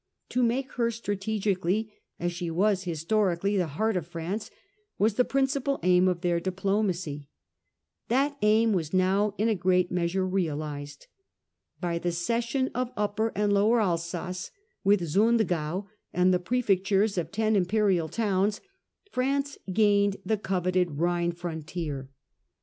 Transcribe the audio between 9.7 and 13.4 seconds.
a g rcat me asure realised. By the cession of Upper